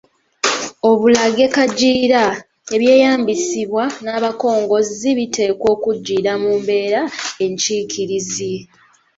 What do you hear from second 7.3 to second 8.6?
enkiikirizi.